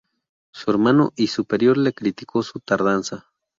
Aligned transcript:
Su 0.51 0.71
hermano 0.71 1.13
y 1.15 1.27
superior 1.27 1.77
le 1.77 1.93
criticó 1.93 2.41
su 2.41 2.59
tardanza. 2.59 3.29